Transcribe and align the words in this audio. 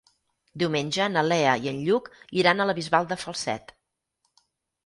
Diumenge 0.63 1.05
na 1.17 1.23
Lea 1.27 1.51
i 1.65 1.69
en 1.73 1.83
Lluc 1.89 2.09
iran 2.43 2.65
a 2.65 2.67
la 2.71 2.77
Bisbal 2.81 3.09
de 3.13 3.19
Falset. 3.25 3.75